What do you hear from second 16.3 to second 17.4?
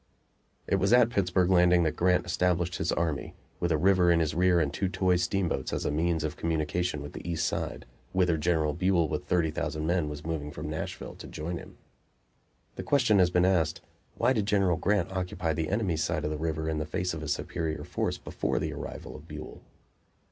the river in the face of a